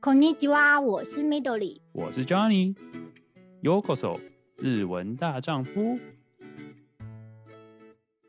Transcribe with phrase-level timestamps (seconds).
[0.00, 4.20] こんにちは，我是 Midori，我是 Johnny。Yokoso，
[4.58, 5.98] 日文大丈夫。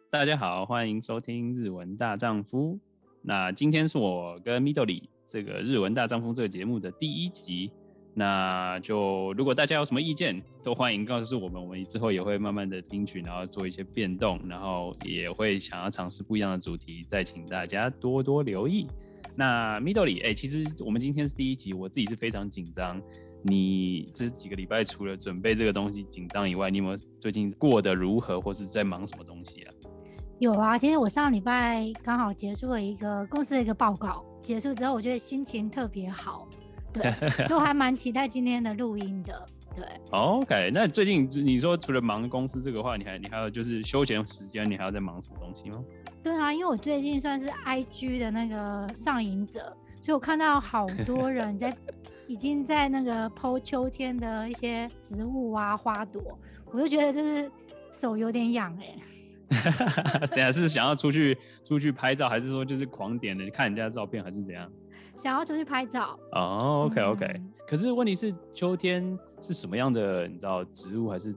[0.10, 2.80] 大家好，欢迎收听日文大丈夫。
[3.22, 7.72] 那今天是我跟 Midori 这个日文大丈夫这个节目的第一集。
[8.16, 18.88] 那就如果大家有什么意见，都欢迎告诉我们，我们之后也会慢慢的听取，然后做一些变动，然后也会想要尝试不一样的主题，再请大家多多留意。
[19.37, 23.01] 那 Middle 里哎、欸，其实我们今天是第一集，我自己是非常紧张。
[23.45, 29.75] 你这几个礼拜除了准备这个东西紧张以外，你有没有最近过得如何，或是在忙什么东西啊？
[30.39, 36.49] 有啊，其实我上礼拜刚好结束了一个公司的一个报告，结束之后我觉得心情特别好。
[36.93, 37.11] 对，
[37.47, 39.47] 所以我还蛮期待今天的录音的。
[39.75, 40.71] 对，OK。
[40.75, 45.83] 那最近你说除了忙公司这个话，你还你还有就是休闲时间，你还要在忙什么东西吗？
[46.23, 51.77] 对啊，因为我最近算是 IG 的那个上瘾者，所以我看到好多 人在
[52.27, 56.23] 已经在那个 po 秋天的一些植物啊花朵，
[56.71, 57.51] 我就觉得就是
[57.91, 59.03] 手有点痒哎、欸。
[60.29, 64.71] 等下是想要出去出去拍照，还是说就是狂点的看人家的照片，还是怎样？
[65.19, 67.53] 想要出去拍照哦、oh，OK OK，嗯。
[67.69, 70.27] 可是问题是秋天是什么样的？
[70.27, 71.35] 你知道植物还是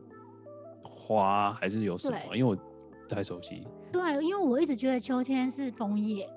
[0.82, 2.18] 花还是有什么？
[2.38, 2.75] 因为我不
[3.08, 3.66] 太熟悉。
[3.92, 6.30] 对，因为我一直觉得秋天是枫叶。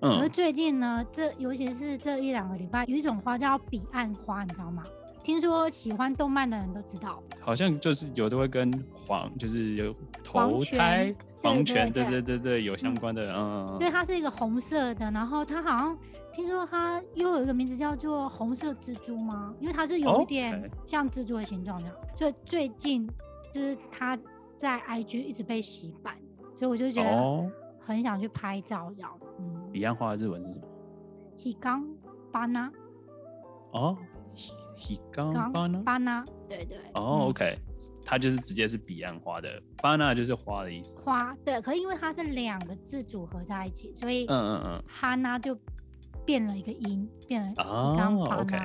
[0.00, 0.18] 嗯。
[0.18, 4.82] 可是最近呢，这尤其是这一两个礼拜，有一种花叫彼岸花，你知道吗？
[5.22, 7.22] 听说喜欢动漫的人都知道。
[7.40, 11.14] 好像就是有的会跟黄，就是有投胎。
[11.42, 15.98] 黄泉，对对对对，有相关的，嗯，嗯，对，它是一个红色的，然后它好像
[16.32, 19.54] 听说它又有一个名字叫做红色蜘蛛吗？
[19.60, 23.06] 因为它是有一点像蜘蛛的形状这样，哦 okay，所以最近
[23.52, 24.18] 就是它
[24.63, 26.15] 在 IG 一直被洗版，
[26.55, 29.19] 所以我就觉得很想去拍照这样。
[29.39, 30.65] 嗯，彼岸花的日文是什么？
[31.37, 31.95] ヒガン
[32.31, 32.71] バナ。
[33.71, 33.97] 哦。
[34.77, 35.83] ヒガンバナ。
[35.83, 36.25] バナ。
[36.47, 36.77] 对对。
[36.93, 37.57] 哦，OK。
[38.05, 40.97] 它就是直接是彼岸花的，巴纳就是花的意思。
[40.99, 45.57] 花，对，可是因为它是两个字组合在一起，所以嗯嗯嗯，哈纳就
[46.25, 48.57] 变了一个音，变了哦，OK，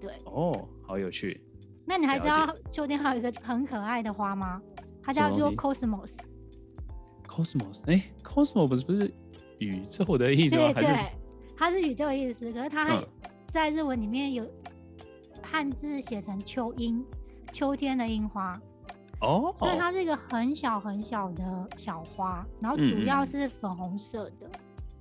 [0.00, 1.40] 对，哦，好有趣。
[1.84, 4.60] 那你还知道秋天还有一个很可爱的花吗？
[5.03, 6.17] 它叫做 cosmos。
[7.27, 9.13] cosmos，哎，cosmos 不是不是
[9.59, 10.73] 宇宙的意思吗？
[10.73, 11.11] 对对，
[11.55, 13.03] 它是宇宙的意思，可是它还
[13.49, 14.45] 在日文里面有
[15.41, 17.03] 汉字写成秋樱，
[17.51, 18.59] 秋天的樱花。
[19.21, 24.51] 哦、oh，所以它是一个很小很小的小花，然后主要是粉红色的，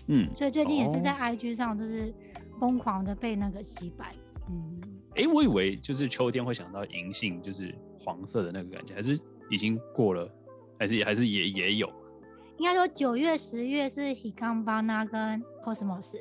[0.08, 2.12] 嗯，所以最近也是在 IG 上就是
[2.58, 4.10] 疯狂的被那个洗版，
[4.50, 4.78] 嗯，
[5.12, 9.18] 哎、欸，我以为就是秋天会想到银杏，就是黄色的那个感觉，还是
[9.50, 10.30] 已经过了，
[10.78, 11.90] 还是还是也也有？
[12.56, 16.14] 应该说九月、十月是 Higanbana 跟 Cosmos，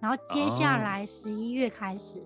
[0.00, 2.20] 然后接下来十一月开始。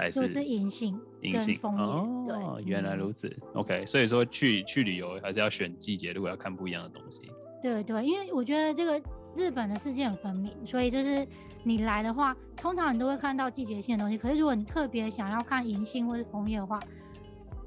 [0.00, 0.12] Oh.
[0.12, 3.36] 就是银杏、银杏哦，对，原来如此。
[3.54, 7.22] OK，所以说去去旅游还是要选季节，如果要看不一样的东西。
[7.60, 9.02] 对对，因为我觉得这个
[9.34, 11.26] 日本的世界很分明，所以就是
[11.64, 14.16] 你来的话，通常你都会看到季节性的东西。
[14.16, 16.78] 可是如果你特别想要看银杏或是枫叶的话，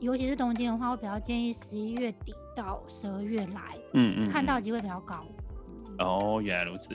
[0.01, 5.23] 尤其是东京的话，我比较建议十一月底到十二月来，嗯嗯，看到的机会比较高。
[5.99, 6.89] 哦，原来如此。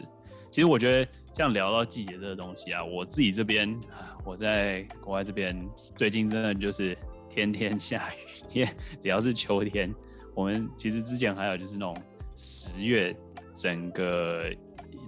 [0.50, 3.78] 其实我觉得，像聊到季节这个东西啊，我自己这边，
[4.24, 5.56] 我在国外这边，
[5.94, 6.98] 最近真的就是
[7.30, 8.18] 天天 下雨
[8.48, 8.68] 天，
[9.00, 9.94] 只要是秋天，
[10.34, 11.96] 我们其实之前还有就是那种
[12.34, 13.14] 十月，
[13.54, 14.52] 整个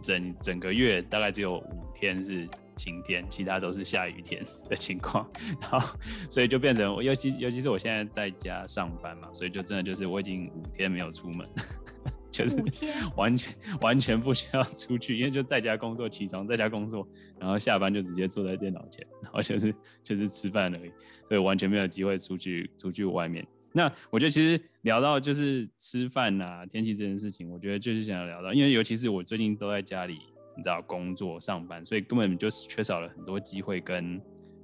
[0.03, 2.47] 整整个月大概只有五天是
[2.79, 5.29] 晴天，其他都是下雨天的情况，
[5.61, 5.99] 然后
[6.31, 11.47] 所以就变成，尤其尤其是我现在在家上班嘛，所以就真的就是我已经五天没有出门。
[12.31, 12.57] 就是
[13.17, 17.09] 完全完全不需要出去，因为就在家工作，起床在家工作，
[17.41, 19.75] 然后下班就直接坐在电脑前，然后就是
[20.05, 20.93] 就是吃饭而已，
[21.27, 23.45] 所以完全没有机会出去出去外面。
[23.73, 30.21] 那我觉得其实聊到就是吃饭啊、天气这件事情，我觉得就是想要聊到，因为尤其是我最近都在家里，
[30.59, 34.21] 你知道工作上班，所以根本就缺少了很多机会跟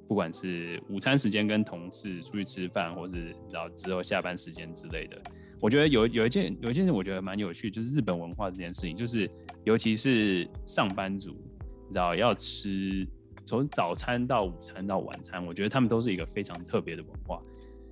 [0.09, 5.17] 不管是午餐时间跟同事出去吃饭，或是然后之后下班时间之类的。
[5.61, 9.31] 我觉得有有一件有一件事，我觉得蛮有趣，就是日本文化这件事情，就是
[9.62, 13.06] 尤其是上班族，你知道要吃
[13.47, 17.40] 从早餐到午餐到晚餐，我觉得他们都是一个非常特别的文化。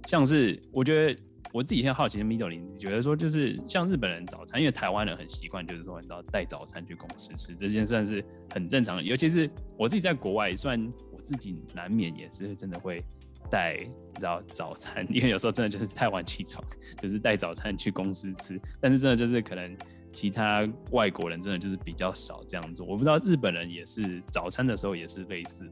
[0.06, 1.20] 像是我觉得
[1.52, 9.02] 我自己现在好奇的 Midori，你觉得说就是像日本人早餐，因为台湾人很习惯，就是说你知道带早餐去公司吃，这件算是很正常的。
[9.02, 13.04] 尤其是我自己在国外，虽然我自己难免也是真的会。
[13.50, 16.64] 带你知道早餐，因为有时候真的就是太晚起床，
[17.02, 18.58] 就是带早餐去公司吃。
[18.81, 19.76] 但是真的就是可能
[20.10, 22.87] 其他外国人真的就是比较少这样做。
[22.87, 25.70] 我不知道日本人也是早餐的时候也是类似？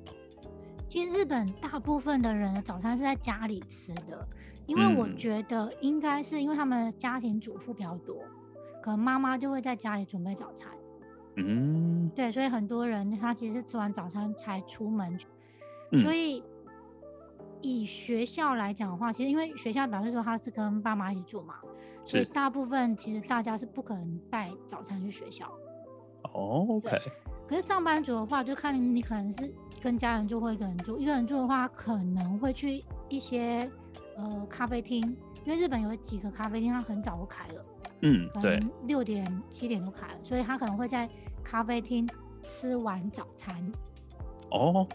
[0.91, 4.27] 其实日本大部分的人的早餐是在家里吃的，
[4.67, 8.17] 因为我觉得应该是因为他们的家庭主妇比较多，
[8.83, 10.69] 可能妈妈就会在家里准备早餐。
[11.37, 15.17] 嗯，对，所以很多人他其实是吃完早餐才出门
[16.03, 16.43] 所以
[17.63, 21.55] 以学校来讲的话，其实因为学校表示说他是跟爸妈一起住嘛，
[22.05, 25.49] 所以大部分其实大家是不可能带早餐去学校。
[26.33, 26.99] 哦，OK。
[27.47, 30.99] 可是上班族的话，就看你可能是跟家人住或一个人住。
[30.99, 33.69] 一个人住的话，可能会去一些
[34.17, 35.05] 呃咖啡厅，
[35.45, 37.65] 因为日本有几个咖啡厅，它很早就开了。
[38.03, 41.07] 嗯，对，六点七点就开了，所以他可能会在
[41.43, 42.09] 咖啡厅
[42.43, 43.73] 吃完早餐。
[44.51, 44.87] 哦，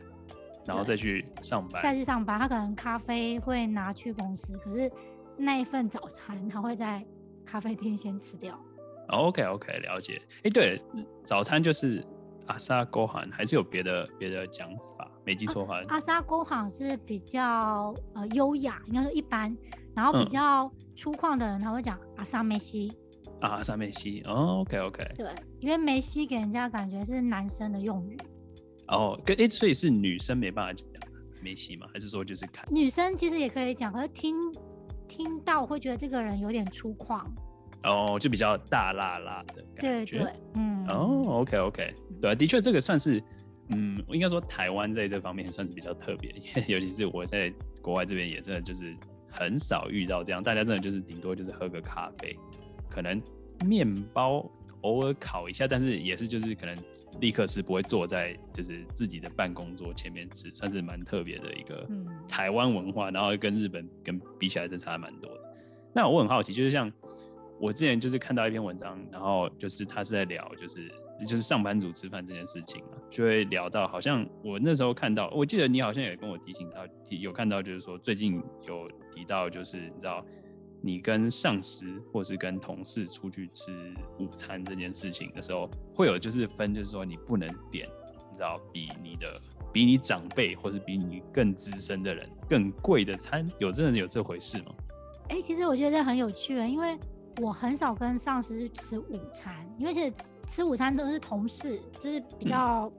[0.66, 1.84] 然后再去上班。
[1.84, 4.92] 再去上班，他可能咖啡会拿去公司，可是
[5.38, 7.06] 那一份早餐他会在
[7.46, 8.58] 咖啡厅先吃掉。
[9.10, 10.22] OK OK，了解。
[10.44, 10.82] 哎，对，
[11.24, 12.04] 早餐就是
[12.48, 15.10] 阿萨勾韩，还是有别的别的讲法？
[15.26, 19.56] 没记错的话，阿萨勾韩是比较呃优雅，应该说一般，
[19.96, 22.94] 然后比较粗犷的人他会讲阿萨梅西。
[23.42, 25.04] 阿萨梅西，哦，OK OK。
[25.16, 25.30] 对，
[25.60, 28.18] 因为梅西给人家感觉是男生的用语。
[28.88, 30.88] 哦，跟哎，所以是女生没办法讲
[31.42, 31.88] 梅西吗？
[31.92, 34.36] 还是说就是看女生其实也可以讲，可是听
[35.08, 37.24] 听到会觉得这个人有点粗犷。
[37.86, 43.22] 哦，就比较大辣辣的感觉，对对，嗯，哦，OK OK，对啊，的确这个算是，
[43.70, 48.96] 嗯，应该说台湾在这方面算是比较特别， 因为尤其是我在国外这边也真的就是
[49.30, 52.36] 很少遇到这样，大家真的就是顶多就是喝个咖啡，
[52.90, 53.22] 可能
[53.66, 54.50] 面包
[54.82, 56.76] 偶尔烤一下，但是也是就是可能
[57.20, 61.88] 立刻吃，不会坐在就是自己的办公桌前面吃，算是蛮特别的一个
[62.28, 65.42] 台湾文化，然后跟日本跟比起来真差蛮多的。
[65.94, 66.92] 那我很好奇，就是像。
[67.60, 70.92] 我之前就是看到一篇文章，然后就是他是在聊，就是
[71.26, 80.24] 就是上班族吃饭这件事情嘛，就会聊到，好像我那时候看到，我记得你好像也跟我提醒到，提有看到就是说最近有提到，就是你知道
[80.82, 83.72] 你跟上司或是跟同事出去吃
[84.20, 87.88] 午餐这件事情的时候，会有就是分，就是说你不能点，
[88.30, 89.42] 你知道比你的
[89.72, 94.76] 比你长辈或是比你更资深的人更贵的餐，有真的有这回事吗？
[95.30, 96.98] 哎、其实我觉得很有趣的，因为。
[97.42, 100.14] 我很少跟上司去吃午餐，因为其实
[100.48, 102.92] 吃午餐都是同事，就是比较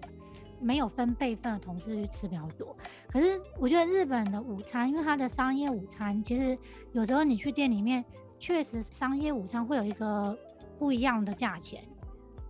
[0.60, 2.76] 没有分辈分的同事去吃比较多。
[3.08, 6.56] 可是我觉得日本的午餐，因为它的商业午餐，其实
[6.92, 8.04] 有时候你去店里面，
[8.38, 10.36] 确实商业午餐会有一个
[10.78, 11.82] 不一样的价钱。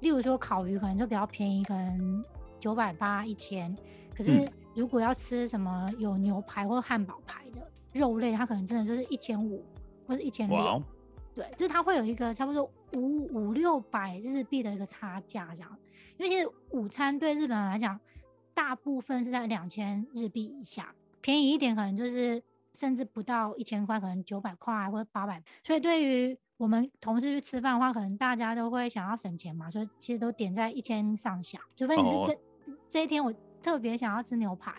[0.01, 2.25] 例如说烤鱼可能就比较便宜，可能
[2.59, 3.75] 九百八一千。
[4.15, 9.65] 可是如果要吃什么有牛排或汉堡排的肉类，它可能真的就是一千五
[10.07, 10.83] 或者一千六。
[11.37, 15.79] 对，就是它会有一个差不多五五六百日币的一个差价这样，
[16.17, 18.01] 因为其实午餐对日本人来讲，
[18.55, 22.43] 大部分是在两千日币以下，便宜一点可能就是
[22.73, 25.43] 甚至不到一千块，可能九百块或者八百。
[25.63, 31.61] 所以对于我们同事去吃饭的话，可能大家都会想要省钱嘛，所以其实都点在一千上下。
[31.77, 32.39] 除非你是这、哦、
[32.89, 33.31] 这一天我
[33.63, 34.73] 特别想要吃牛排，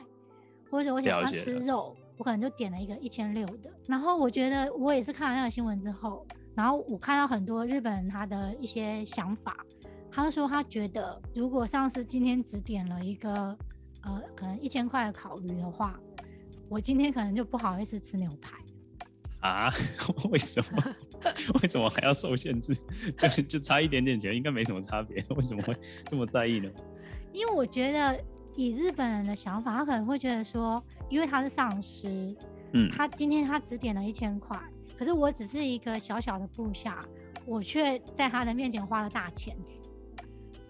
[0.72, 3.72] 或者我想要吃肉，我可能就点了一个一千六的。
[3.86, 6.26] 然后我觉得我也是看了那个新闻之后。
[6.58, 9.56] 然后我看到很多日本人他的一些想法，
[10.10, 13.32] 他说他觉得如果上司今天只点了一个
[14.02, 16.00] 呃可能一千块的烤鱼的话，
[16.68, 18.58] 我今天可能就不好意思吃牛排
[19.48, 19.72] 啊？
[20.32, 20.84] 为什么？
[21.62, 22.76] 为什么还要受限制？
[23.36, 25.76] 就就差一点点钱，应该没什么差别，为什么会
[26.08, 26.68] 这么在意呢？
[27.34, 28.20] 因为我觉得
[28.56, 32.36] 以日本人的想法，他可能会觉得说，因为他是上司，
[32.74, 34.60] 嗯，他今天他只点了一千块。
[34.98, 37.06] 可是我只是一个小小的部下，
[37.46, 39.56] 我却在他的面前花了大钱。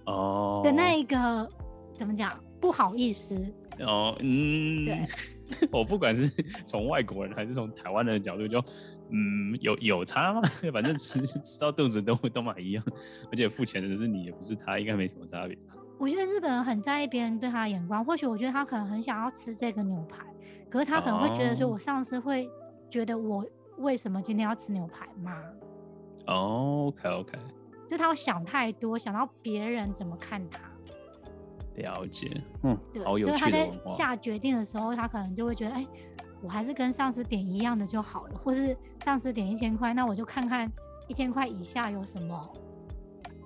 [0.06, 0.62] 哦。
[0.64, 1.50] 的那一个
[1.94, 2.38] 怎么讲？
[2.60, 3.36] 不好意思。
[3.80, 4.86] 哦，嗯。
[4.86, 5.06] 对。
[5.72, 6.30] 我不管是
[6.66, 8.68] 从外国人还是从台湾人的角度就，就
[9.12, 10.42] 嗯，有有差吗？
[10.74, 12.84] 反正吃吃到肚子都都蛮一样，
[13.32, 15.58] 而且付钱的是你，也不是他，应该没什么差别。
[15.98, 20.26] 我觉得日本人很在意别人对他的眼光，或许我觉得他可能很想要吃这个牛排，
[20.70, 22.50] 可是他可能会觉得说，我上司会
[22.90, 23.46] 觉得我。
[23.78, 25.42] 为什么今天要吃牛排吗？
[26.28, 27.38] 哦，OK OK，
[27.88, 30.60] 就他会想太多，想到别人怎么看他。
[31.76, 32.28] 了解，
[32.64, 33.38] 嗯，对，好有趣的。
[33.38, 35.86] 所以他在下决定的时候，他可能就会觉得，哎，
[36.42, 40.70] 我还是跟上司点一样的就好了，或是上司点一千块，那我就看看
[41.08, 42.52] 一千块以下有什么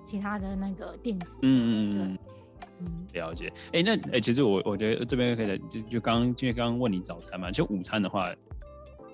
[0.02, 1.38] 其他的那个电视。
[1.42, 2.18] 嗯嗯嗯，
[2.80, 3.52] 嗯，了解。
[3.74, 8.34] 哎，那哎，其实我我觉得这边可以就就刚因为刚刚问你早餐嘛，就午餐的话。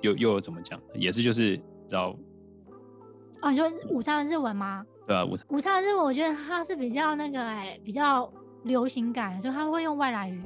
[0.02, 0.80] 又又有怎么讲？
[0.94, 2.16] 也是就是知道
[3.42, 4.86] 哦，你说午餐的日文吗？
[5.06, 8.32] 对啊，午餐午餐的日文，我觉得它是比较那个哎、欸，比较
[8.64, 10.42] 流行感，就他会用外来语，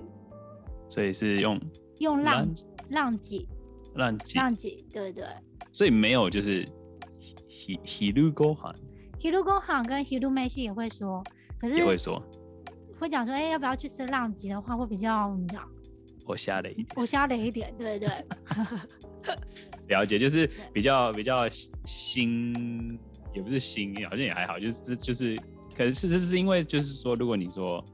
[0.90, 1.60] 所以是用
[2.00, 2.48] 用浪
[2.90, 3.48] 浪几，
[3.94, 5.24] 浪几，浪几，对对。
[5.72, 6.66] 所以没有就是
[7.48, 8.74] ひ昼ご饭，
[9.20, 11.24] 昼ご饭跟昼饭也会说，
[11.60, 12.20] 可是也会说，
[13.00, 15.62] 会讲说，哎、欸，要不要去吃浪几的话，会比较你知道，
[16.26, 18.10] 我瞎了一点，我瞎了一点，对对。
[19.89, 21.49] 了解，就是比较比较
[21.85, 22.99] 新，
[23.35, 25.37] 也不是新，好像也还好，就是就是，
[25.77, 27.85] 可是事实是因为就是说，如果你说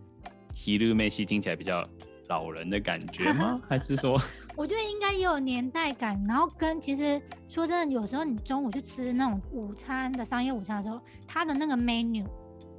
[0.55, 1.89] 昼饭听起来比较
[2.29, 3.61] 老人的感觉吗？
[3.69, 4.21] 还是说？
[4.57, 12.27] 我觉得应该也有年代感，然后跟其实说真的，有时候你中午去吃那种午餐的商业午餐的时候，它的那个 menu，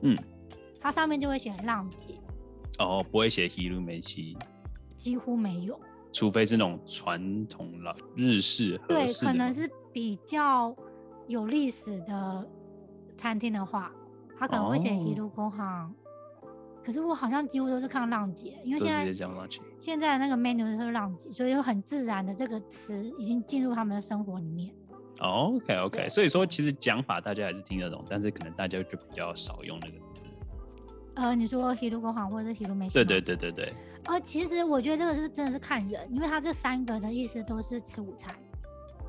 [0.01, 0.17] 嗯，
[0.81, 2.15] 它上面就会写浪姐，
[2.79, 4.35] 哦，不会写昼饭，
[4.97, 5.79] 几乎没有。
[6.11, 10.75] 除非是那种传统老日式，对，可能是比较
[11.27, 12.47] 有历史的
[13.15, 13.91] 餐厅的话，
[14.37, 15.93] 他可能会写一路工行、
[16.83, 19.13] 可是我好像几乎都是看浪姐，因为现在
[19.77, 24.73] 现在那个 menu 都是浪姐，所以有很自然的这个词已经进入他们的生活里面。
[25.21, 30.08] 哦、OK OK，所以说其实讲法大家还是听得懂，但是可能大家就比较少用那个字。
[31.15, 32.87] 呃，你说昼ご饭或者是昼饭？
[32.89, 33.73] 对对对对对。
[34.05, 38.33] 呃，其实我觉得这个是真的是看人，因为他这三个的意思都是吃午餐。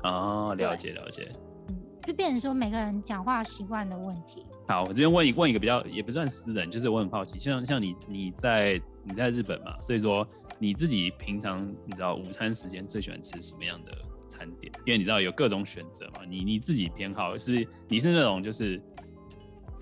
[0.03, 1.31] 哦，了解了解。
[1.69, 4.45] 嗯，就变成说每个人讲话习惯的问题。
[4.67, 10.27] 好，我这边问一问一个比较也不算私人，就是我很好奇，像像你你在你在日本嘛，所以说
[10.59, 13.91] 你自己平常你知道午餐时间最喜欢吃什么样的
[14.27, 14.71] 餐点？
[14.85, 18.81] 因为你知道有各种选择嘛，你你自己偏好是你是那种就是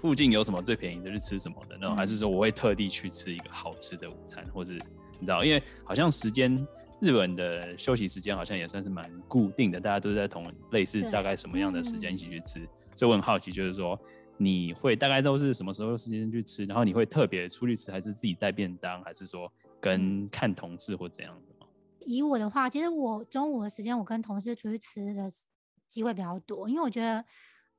[0.01, 4.79] 附近有什么最便宜的就吃什么的那种，嗯、还是说我会特地去吃一个好吃的午餐，或是？
[5.21, 6.55] 你知道，因为好像时间，
[7.01, 13.99] 日本的休息时间好像也算是蛮固定的，大家都是在同类似大概什么样的时间一起去吃，嗯、所以我很好奇，就是说
[14.37, 19.51] 你会大概都是什么时候时间去吃，然后你会特别出去吃，还是自己带便当，还是说
[19.81, 21.65] 跟看同事或怎样的？
[22.05, 25.29] 以我的话，其实我中午的时间我跟同事出去吃的
[25.89, 27.25] 机会比较多，因为我觉得，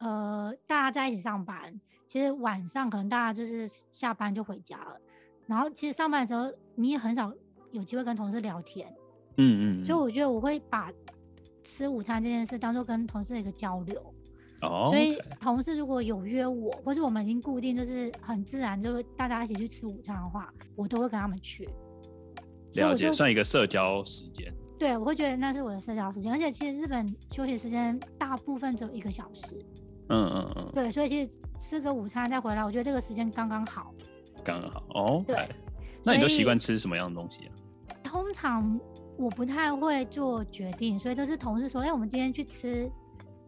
[0.01, 5.01] 呃，大家在一起上班，其实晚上可能大家就是下班就回家了。
[5.47, 7.33] 然后其实上班的时候，你也很少
[7.73, 8.93] 有机会跟同事聊天，
[9.37, 10.91] 嗯，嗯嗯，所以我觉得我会把
[11.63, 14.15] 吃午餐这件事当做跟同事的一个交流，
[14.63, 21.69] 哦，所以同事如果有约我，或是我们已经固定就是很自然，就是大家一起去吃午餐的话，我都会跟他们去。
[22.75, 24.53] 了解，算一个社交时间。
[24.79, 29.59] 对，我会觉得那是我的社交时间，而且其实日本休息时间大部分只有一个小时，
[30.11, 33.95] 嗯嗯嗯，对，所以其实吃个午餐再回来，我觉得这个时间刚刚好。
[34.45, 35.49] 刚刚好哦，对，
[36.05, 37.51] 那你都习惯吃什么样的东西啊？
[38.03, 38.79] 通常
[39.17, 42.91] 我不太会做决定，所以都是同事说：“哎、欸，我们今天去吃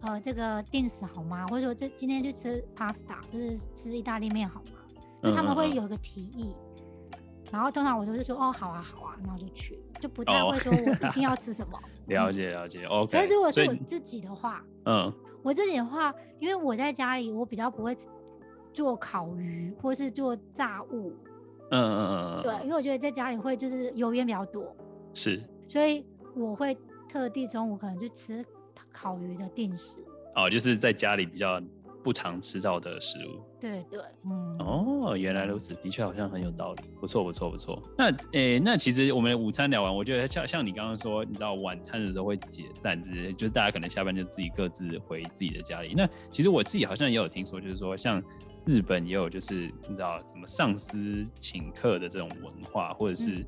[0.03, 1.47] 呃这个定食好吗？
[1.49, 4.79] 或者说这今天去吃 pasta，就是吃意大利面好吗？”
[5.23, 7.19] 就他们会有一个提议，嗯嗯嗯，
[7.53, 11.77] 然后通常我都是说：“哦，好啊，好啊，然后就去，就不太会说我一定要吃什么。
[11.77, 13.11] 哦”了解了解，OK。
[13.13, 17.97] 但是如果是我自己的话，嗯，我自己的话，因为我在家里，我比较不会。
[18.75, 21.15] 做烤鱼或是做炸物，
[21.71, 24.75] 嗯嗯嗯嗯，对，因为我觉得在家里会就是油烟比较多，
[25.13, 26.75] 是，所以我会
[27.07, 28.43] 特地中午可能去吃
[28.91, 30.03] 烤鱼的定时。
[30.35, 31.61] 哦，就是在家里比较
[32.03, 33.43] 不常吃到的食物。
[33.63, 34.57] 对对，嗯。
[34.59, 36.83] 哦，原来如此，的确好像很有道理。
[37.01, 37.81] 不错不错不错。
[37.97, 45.95] 那诶、欸，那其实我们午餐聊完，我觉得像像你刚刚说，你知道晚餐的时候会解散，就是就是大家可能下班就自己各自回自己的家里。
[45.97, 48.23] 那其实我自己好像也有听说，就是说像。
[48.65, 53.47] 日本也有，就是你知道什么上司请客的这种文化，或者是、嗯、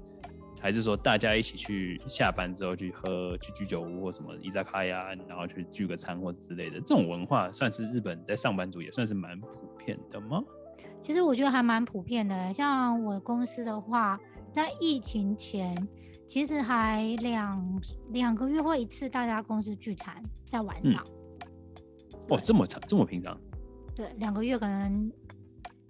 [0.65, 10.43] 还是说大家一起去下班之后去喝去居酒屋或什么伊扎卡呀，然后去聚个餐或之类的这种文化，算是日本在上班族也算是蛮普遍的吗？
[11.03, 14.19] 其实我觉得还蛮普遍的，像我公司的话，
[14.51, 15.87] 在疫情前
[16.27, 21.05] 其实还两两个月或一次大家公司聚餐在晚上。
[22.31, 23.39] 哦，这么长，这么平常。
[23.95, 25.13] 对，两个月可能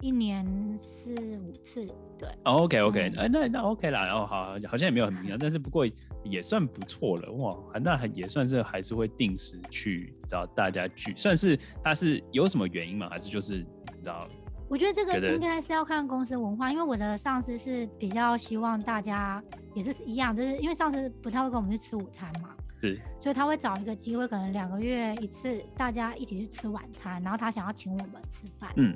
[0.01, 1.85] 一年四五次，
[2.17, 2.29] 对。
[2.43, 5.85] Oh, OK OK，哎、嗯，那那 OK 啦，然后好，好像也没有很平常，但是不过
[6.23, 13.09] 也算不错了，哇，那还也算是还是会定时去找大家聚，算是他是有什么原因吗？
[13.09, 14.27] 还是就是你知道？
[14.67, 22.49] 我觉得这个应该是要看公司文化，因为我的上司是比较希望大家也是一样，就是因为上司不太会跟我们去吃午餐嘛。
[22.81, 28.93] 是，所以他会找一个机会，可能两个月一次，大家一起去吃晚餐，然后他想要请我们吃饭，嗯，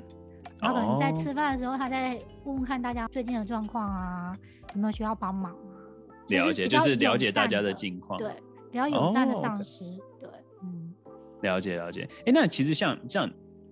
[0.60, 4.36] 然后可能在吃饭的时候，他在问问看大家最近的状况啊，
[4.74, 5.58] 有没有需要帮忙啊？
[6.28, 8.30] 了解，就是了解大家的近况，对，
[8.70, 9.84] 比较友善的上司，
[10.20, 10.28] 对，
[10.62, 10.94] 嗯，
[11.42, 12.02] 了解了解。
[12.02, 13.28] 哎、欸，那其实像像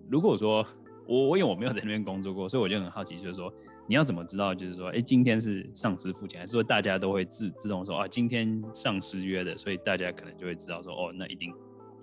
[0.09, 0.67] 如果说
[1.07, 3.53] 我我因为我没有在那边工作过，所以我就很好奇，就是说
[3.87, 4.55] 你要怎么知道？
[4.55, 11.55] 就是说，哎、欸，今天是上司付钱，还是说大家都会自自动说啊，今天上司约的，所以大家可能就会知道说，哦，那一定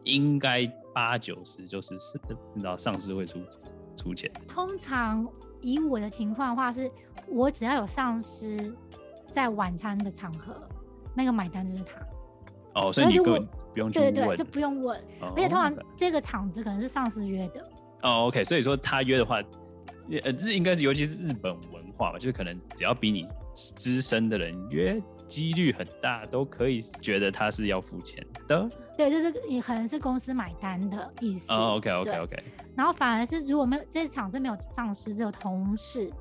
[0.04, 2.18] 应该八九十就是是，
[2.54, 3.39] 你知道上司会出
[3.95, 4.31] 出钱。
[4.47, 5.27] 通常
[5.61, 6.89] 以我的情况的话，是
[7.27, 8.75] 我只要有上司
[9.31, 10.55] 在晚餐的场合，
[11.15, 11.93] 那个买单就是他。
[12.81, 14.99] 哦，所以你根本不用去问，对对对，就不用问。
[15.21, 17.61] 哦、而且通常这个场子可能是上司约的。
[18.03, 19.41] 哦，OK，所以说他约的话，
[20.23, 28.70] 呃，日应该是尤其是日本文化吧，就是可能只要比你资深的人约，几率很大都可以觉得他是要付钱的。
[28.98, 31.51] 对，就是也可能是公司买单的意思。
[31.51, 32.44] 哦，OK，OK，OK。
[32.75, 36.12] 然后反而是如果没有这场是没有上司，只有同事。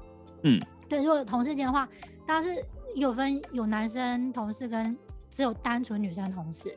[0.42, 1.88] 嗯，对，如果有同事间的话，
[2.26, 4.96] 当然是有分有男生同事跟。
[5.36, 6.72] 只有单纯女生同事，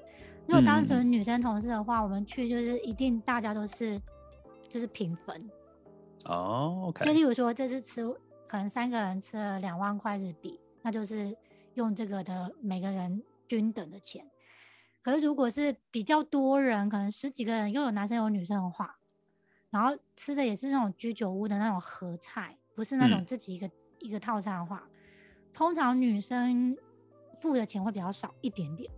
[0.47, 4.01] 如果单纯女生同事的话，嗯、我们去就是一定大家都是
[4.67, 5.47] 就是平分。
[6.25, 7.05] 哦，OK。
[7.05, 8.03] 就例如说这次吃
[8.47, 11.37] 可能三个人吃了两万块日币，那就是
[11.77, 14.29] 用这个的每个人均等的钱。
[15.01, 18.99] 可是如果是比较多人，可能十几个人又有男生有女生的话，
[19.69, 24.85] 然后吃的也是那种居酒屋的那种合菜，不是那种自己一个、嗯、一个套餐的话，
[25.53, 26.77] 通常女生。
[27.39, 28.91] 付的钱会比较少一点点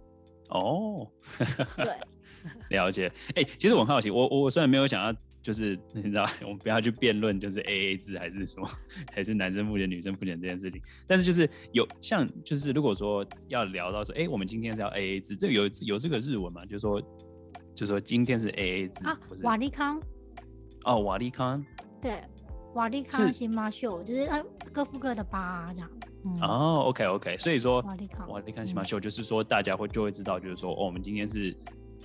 [0.48, 1.05] 哦，
[1.75, 1.93] 对，
[2.71, 3.12] 了解。
[3.36, 8.69] 哎、欸，其实我很好奇，我我虽然没有想要，就是 你知道，我们不要去辩论，就是 A A 制还是什么，
[9.13, 10.81] 还是男生付钱女生付钱这件事情。
[11.08, 16.65] 但是就是有像，就是如果说要聊到说，哎、欸，我们今天是要 A A 制，这个有有这个日文嘛？
[16.65, 17.01] 就是说，
[17.74, 20.01] 就是说今天是 A A 制啊，瓦利康。
[20.86, 21.65] 哦，瓦利康。
[22.01, 22.22] 对，
[22.74, 25.89] 瓦利康新马秀，就是呃各付各的吧，这样。
[26.25, 31.55] 嗯、哦，OK OK，所以说哇，你看西马秀就是说大家会就会知道，就是说哦，我们今天是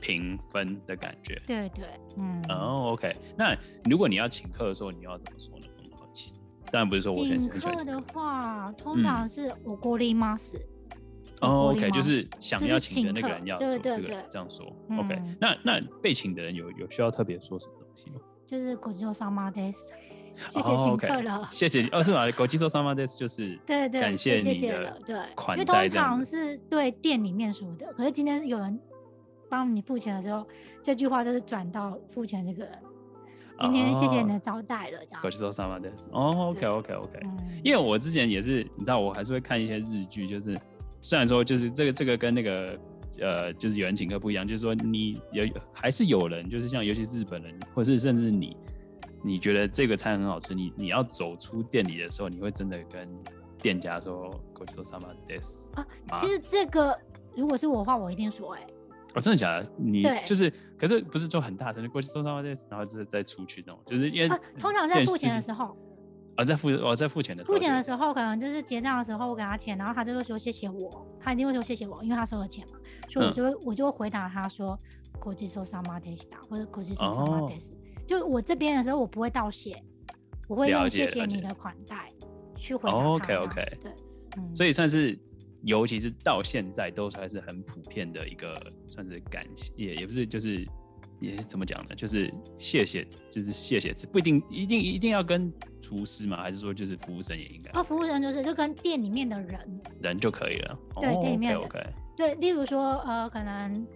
[0.01, 1.41] 平分的感觉。
[1.45, 1.85] 对对，
[2.17, 2.43] 嗯。
[2.49, 3.55] 哦，OK，那
[3.89, 5.65] 如果你要请客的时候，你要怎么说呢？
[5.77, 6.33] 很好奇。
[6.71, 10.59] 当然不是说我请客的话，通常是おごります。
[11.41, 14.65] 哦，OK，就是想要请的那个人要说这个这样说。
[14.97, 18.19] OK，那那被请的人有有需要特别说什么东西吗？
[18.45, 19.85] 就是ごちそうさまです。
[20.49, 21.81] 谢谢请客了，哦 okay、谢谢。
[21.89, 22.25] 哦，是吗？
[22.31, 25.15] ごちそうさまです就是对对，感谢你的对，
[25.53, 28.79] 因为通常是对店里面说的，可是今天有人
[29.49, 30.45] 帮你付钱的时候，
[30.83, 32.73] 这句话就是转到付钱这个人。
[33.57, 35.21] 今天谢谢你的招待了，这样。
[35.21, 36.09] ごちそうさまです。
[36.11, 37.19] 哦，OK OK OK。
[37.63, 40.57] 因为我之前也是，你知道，我还是会看一些日剧，就是
[41.01, 42.79] 虽然说就是这个这个跟那个
[43.19, 48.55] 呃，就是有人请客不一样，就是说你有还是有人，就是像尤其是日本人，或是甚至你。
[49.21, 53.05] 你觉得这个餐很好吃，你你要走出店里的时候，你会真的跟
[53.61, 56.17] 店家说“ごちそうさまです”啊？
[56.17, 56.97] 其实这个
[57.35, 58.67] 如果是我的话，我一定说哎、欸。
[59.13, 59.71] 哦，真的假的？
[59.77, 65.75] 你就是，可是不是说很大声的“ごちそうさまです”，然后就是再出去那种，就是因为、啊、通常在付钱的时候。
[66.35, 67.53] 啊，在付我在付钱的时候。
[67.53, 74.77] 付钱的时候，可能就是结账的时候，我给他钱，然后他就会说谢谢我，他一定会说谢谢我，因为他收了钱嘛，所以我就会、嗯、我就会回答他说“
[75.19, 77.73] ごちそうさまでした”或者“ごちそうさまです”。
[78.07, 79.75] 就我这边的时候，我不会道谢，
[80.47, 82.09] 我会用谢谢你的款待
[82.55, 83.03] 去回答他。
[83.03, 83.91] OK OK，对，
[84.37, 85.19] 嗯，所以算是，
[85.63, 90.67] 尤其是到现在都还是很普遍的一个，算是感谢，也也不是，就是
[91.19, 91.95] 也怎么讲呢？
[91.95, 97.71] 就是谢谢，就是谢谢，不一定一定一定要跟厨师嘛，还是说就是服务生也应该？
[97.79, 100.79] 哦，服务生就是就跟店里面的人人就可以了。
[100.99, 101.79] 对，店里面 OK，
[102.15, 103.87] 对，例如说呃，可能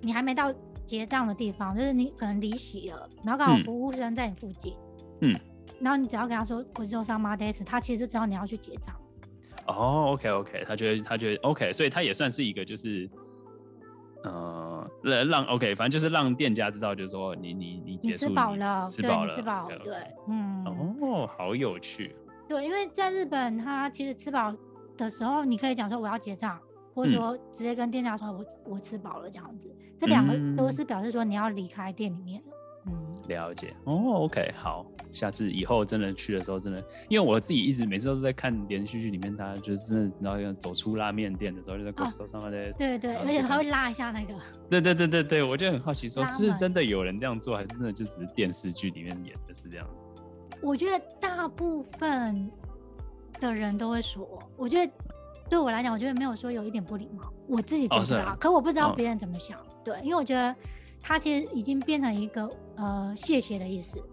[0.00, 0.52] 你还没到。
[0.86, 4.74] 结账的地方就是你可能离席了，然后刚好服务生在你附近，
[5.20, 5.38] 嗯，
[5.78, 8.92] 然后你只要跟他说ごちそうさまです，他其实就知道你要去结账。
[9.67, 13.09] 哦，OK OK，他觉得他觉得 OK，所以他也算是一个就是，
[14.23, 19.95] 呃，让 OK，反正就是让店家知道，就是说你你你结束，吃饱了，吃饱了，吃饱了，对，
[20.27, 22.15] 嗯，哦，好有趣。
[22.47, 24.53] 对，因为在日本，他其实吃饱
[24.95, 26.59] 的时候，你可以讲说我要结账。
[26.93, 32.51] 或者说直接跟店家说我，我、嗯、我吃饱了这样子，这两个都是表示说你要离开店里面的。
[32.87, 33.75] 嗯，了解。
[33.85, 42.71] 哦，OK，好，下次以后真的去的时候，真的，因为我自己一直每次都是在看连续剧里面，他就是真的，然后走出拉面店的时候，就在手上的。
[42.73, 44.33] 对对，而且他会拉一下那个。
[44.69, 50.21] 对对对对对，我就很好奇，说是不是真的有人这样做，还是真的就只是电视剧里面演的是这样子？
[50.61, 52.49] 我觉得大部分
[53.39, 54.91] 的人都会说，我觉得。
[55.47, 59.59] 对我来讲，我觉得没有说有一点不礼貌，我自己觉得可我不知道别人怎么想。
[59.59, 60.55] 哦、对，因为我觉得
[61.07, 64.03] 他其实已经变成一个呃谢谢的意思。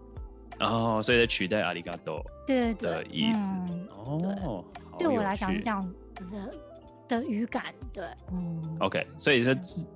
[0.59, 3.39] 哦，所以在取代阿里嘎多对对的意思。
[3.39, 4.63] 嗯、哦，
[4.99, 5.81] 对，对我来讲是这样
[6.15, 6.53] 子的
[7.07, 7.73] 的语感。
[7.91, 8.77] 对，嗯。
[8.79, 9.87] OK，所以是自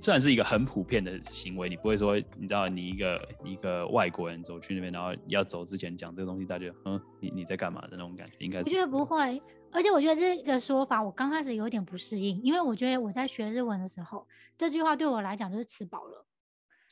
[0.00, 8.64] 算是一个很普遍的行为，你不会说，你知道，你一个一个外国人走去那边，然后要走之前讲这个东西，大家就嗯，你你在干嘛的那种感觉，应该是。
[8.64, 14.24] 我觉得不会，而且我觉得这个说法，我刚开始有点不适应，因为我觉得我在学日文的时候，
[14.56, 16.24] 这句话对我来讲就是吃饱了，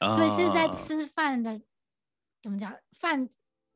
[0.00, 1.60] 所以是在吃饭的，
[2.42, 3.28] 怎么讲饭。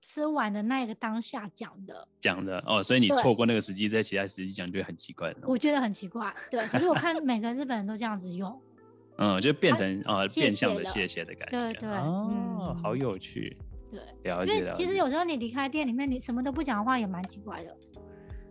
[0.03, 5.31] 吃完的那个当下讲的，讲的哦，所以你错过那个时机，在其他时机讲就会很奇怪。
[5.43, 6.67] 我觉得很奇怪，对。
[6.69, 8.59] 可是我看 每个日本人都这样子用，
[9.21, 13.55] 嗯，就变成啊变相的谢谢的感觉，对对哦，好有趣，
[13.91, 14.57] 对，了解。
[14.57, 17.77] 因为其实有时候你离开店里面，你什么都不讲的话也蛮奇怪的。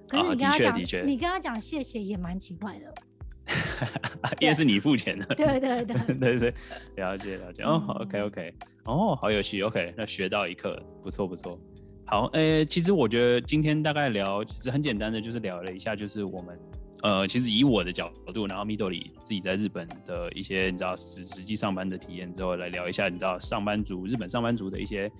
[0.08, 2.94] 可是你跟他讲，你跟他讲谢谢也蛮奇怪的。
[4.40, 6.54] 因为是你付钱的，对对对 对对，
[6.96, 8.54] 了解了解哦，OK OK，
[8.86, 11.60] 哦，好有趣，OK，那学到一课，不错不错。
[12.06, 16.60] 好，诶、欸，其实我觉得今天大概聊，其实很简单的，就是聊了一下，就是我们，
[17.04, 25.12] 呃，其实以我的角度，然后 Midori 自己在日本的一些，你知道实实际上班的体验之后，来聊一下，你知道上班族日本上班族的一些，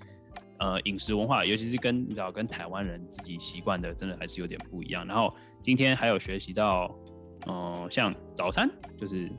[0.58, 5.06] 呃，饮食文化，尤其是跟你知道跟台湾人自己习惯的，真的还是有点不一样。
[5.06, 6.92] 然后今天还有学习到。
[7.46, 9.30] 哦、呃，像早餐就是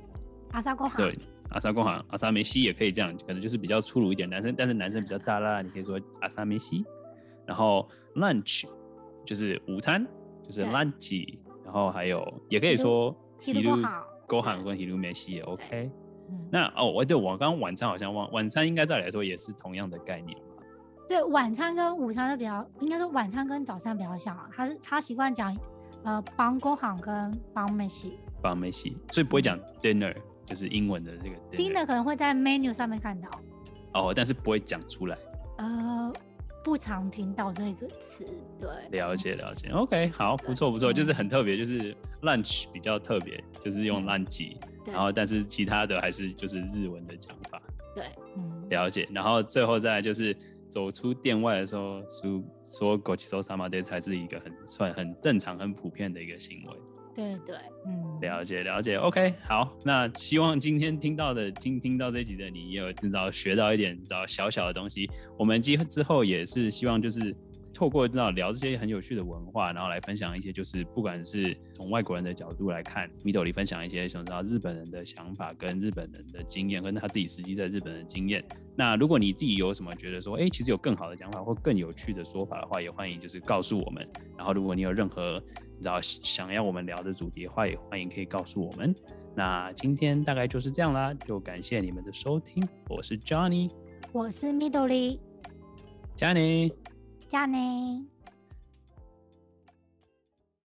[0.52, 1.18] 阿萨公行，对，
[1.50, 6.86] 阿萨公行，阿萨梅西也可以这样，可能就是比较粗鲁一点，男生，但是男生比较大啦，你可以说阿萨梅西。
[7.46, 8.66] 然后 lunch
[9.26, 10.06] 就是午餐，
[10.44, 15.92] 就是 lunch，然后还有也可以说 hiru 公行跟 hiru 梅西也 OK。
[16.50, 20.64] 那哦，我对我刚刚晚餐好像忘，晚餐应该照理来说也是同样的概念嘛。
[21.08, 25.54] 对，晚餐跟午餐都比较，应该说晚餐跟早餐比较像啊，他是他习惯讲。
[26.04, 31.58] 呃，帮工行跟帮美西，帮美西，所以不会讲 dinner，就是英文的这个 dinner。
[31.58, 33.30] dinner 可能会在 menu 上面看到，
[33.94, 35.18] 哦，但是不会讲出来。
[35.58, 36.12] 呃，
[36.64, 38.26] 不常听到这个词，
[38.60, 39.00] 对。
[39.00, 47.62] 了解了解，OK，好，不错不错，就是很特别，就是 lunch 比较特别，就是用 lunch，然后但是其他的还是就是日文的讲法。
[47.94, 49.08] 对，嗯，了解。
[49.12, 50.36] 然后最后再来就是。
[50.71, 56.77] 走出店外的时候，说说ごちそうさまで才是一个很算很正常、很普遍的一个行为。
[57.14, 58.97] 对对，嗯，了解了解。
[58.97, 65.09] OK，好，那希望今天听到的听听到这集的你，也有至少学到一点，知道小小的东西。
[65.38, 67.35] 我们之之后也是希望就是。
[67.82, 78.46] 透过知道聊这些很有趣的文化，然后来分享一些，就是不管是从外国人的角度来看，Midori 分享一些想知道日本人的想法跟日本人的经验，跟他自己实际在日本的经验。
[78.76, 84.08] 那如果你自己有什么觉得说，哎，其实有更好的讲法或更有趣的说法的话，也欢迎就是告诉我们。
[84.38, 85.41] 然后如果你有任何
[85.76, 88.94] 你知道想要我们聊的主题的话，也欢迎可以告诉我们。
[89.36, 92.63] 那今天大概就是这样啦，就感谢你们的收听。
[92.89, 93.72] 我是 Johnny，
[94.12, 95.17] 我是 Midori，
[97.32, 97.46] 加。
[97.46, 98.11] 呢。